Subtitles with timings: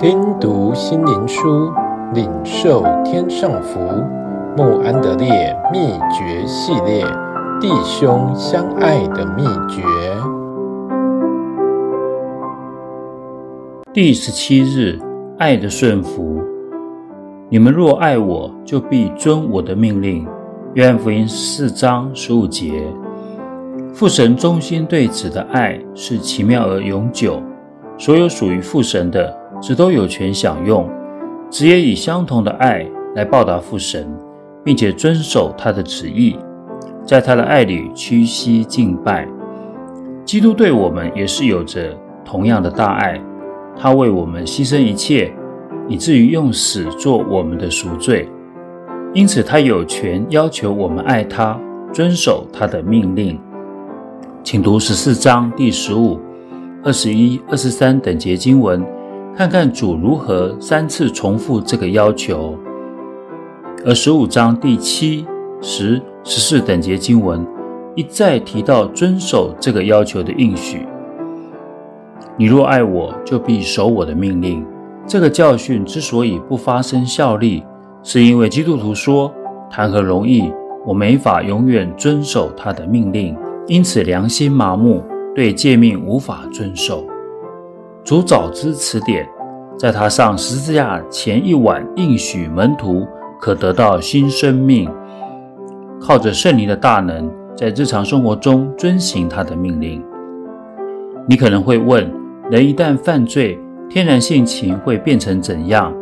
[0.00, 1.70] 听读心灵书，
[2.14, 3.78] 领受天上福。
[4.56, 7.04] 穆安德烈秘诀系列：
[7.60, 9.82] 弟兄相爱的秘诀。
[13.92, 14.98] 第十七日，
[15.36, 16.40] 爱的顺服。
[17.50, 20.26] 你们若爱我，就必遵我的命令。
[20.72, 22.82] 约翰福音四章十五节。
[23.92, 27.38] 父神忠心对子的爱是奇妙而永久，
[27.98, 29.39] 所有属于父神的。
[29.60, 30.88] 子都有权享用，
[31.50, 34.10] 子也以相同的爱来报答父神，
[34.64, 36.36] 并且遵守他的旨意，
[37.04, 39.28] 在他的爱里屈膝敬拜。
[40.24, 43.20] 基督对我们也是有着同样的大爱，
[43.76, 45.30] 他为我们牺牲一切，
[45.88, 48.26] 以至于用死做我们的赎罪，
[49.12, 51.60] 因此他有权要求我们爱他，
[51.92, 53.38] 遵守他的命令。
[54.42, 56.18] 请读十四章第十五、
[56.82, 58.82] 二十一、二十三等节经文。
[59.40, 62.58] 看看主如何三次重复这个要求，
[63.86, 65.26] 而十五章第七、
[65.62, 67.42] 十、十四等节经文
[67.96, 70.86] 一再提到遵守这个要求的应许。
[72.36, 74.62] 你若爱我，就必守我的命令。
[75.06, 77.64] 这个教训之所以不发生效力，
[78.02, 79.32] 是因为基督徒说
[79.72, 80.52] ：“谈何容易？
[80.86, 83.34] 我没法永远遵守他的命令，
[83.66, 85.02] 因此良心麻木，
[85.34, 87.02] 对诫命无法遵守。”
[88.10, 89.24] 主早知此点，
[89.78, 93.06] 在他上十字架前一晚应许门徒
[93.40, 94.90] 可得到新生命，
[96.00, 100.04] 靠着圣灵的大能，在日常生活中遵行他的命令。
[101.28, 102.12] 你可能会问：
[102.50, 103.56] 人一旦犯罪，
[103.88, 105.94] 天然性情会变成怎样？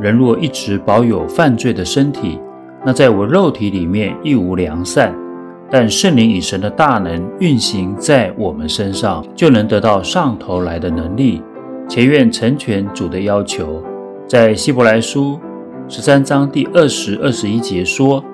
[0.00, 2.40] 人若一直保有犯罪的身体，
[2.82, 5.14] 那在我肉体里面亦无良善。
[5.70, 11.42] 但圣灵以神的大能运行在我们身上，就能得到上头来的能力。
[11.88, 13.80] 且愿成全主的要求，
[14.26, 15.38] 在希伯来书
[15.88, 18.24] 十三章第二十、二十一节说：“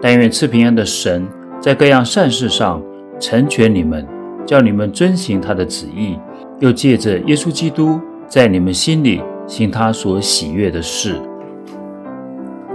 [0.00, 1.28] 但愿赐平安的神，
[1.60, 2.82] 在各样善事上
[3.20, 4.06] 成全你们，
[4.46, 6.18] 叫你们遵行他的旨意，
[6.60, 11.14] 又借着耶稣基督在你们心里行他所喜悦的事。”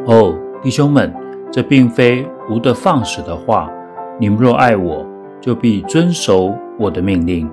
[0.05, 1.11] 哦，弟兄们，
[1.51, 3.67] 这并非无的放矢的话。
[4.19, 5.05] 你们若爱我，
[5.41, 7.49] 就必遵守我的命令。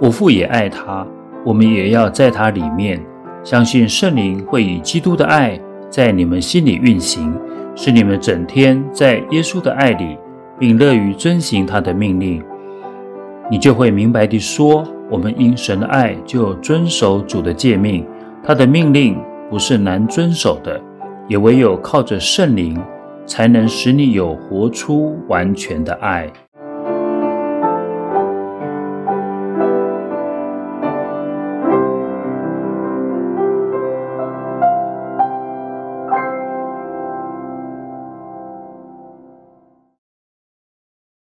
[0.00, 1.06] 我父也爱他，
[1.44, 3.00] 我们也要在他里面。
[3.42, 5.58] 相信圣灵会以基督的爱
[5.88, 7.34] 在你们心里运行，
[7.74, 10.16] 使你们整天在耶稣的爱里，
[10.58, 12.42] 并乐于遵行他的命令。
[13.50, 18.06] 你就会明白地说：我们因神的爱就遵守主的诫命，
[18.44, 19.18] 他的命令
[19.50, 20.80] 不是难遵守的，
[21.26, 22.78] 也唯有靠着圣灵。
[23.26, 26.30] 才能使你有活出完全的爱。